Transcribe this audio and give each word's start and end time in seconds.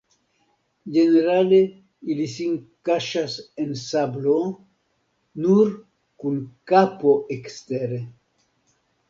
Ĝenerale 0.93 1.59
ili 2.13 2.25
sin 2.35 2.55
kaŝas 2.89 3.35
en 3.65 3.77
sablo, 3.83 4.39
nur 5.45 5.71
kun 6.25 6.41
kapo 6.73 7.15
ekstere. 7.39 8.03